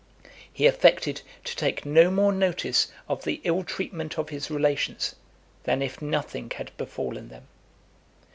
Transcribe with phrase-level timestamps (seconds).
[0.51, 5.13] He affected to take no more notice of the ill treatment of his relations,
[5.65, 7.47] than if nothing had befallen them.